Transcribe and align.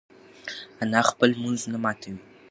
انا 0.83 0.99
خپل 1.09 1.27
لمونځ 1.35 1.61
نه 1.71 1.77
ماتوي. 1.83 2.17